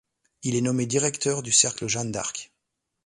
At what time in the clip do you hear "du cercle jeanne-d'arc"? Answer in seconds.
1.43-2.51